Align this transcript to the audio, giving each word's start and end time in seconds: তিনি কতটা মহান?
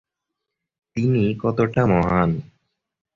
তিনি 0.95 1.23
কতটা 1.43 1.81
মহান? 1.91 2.29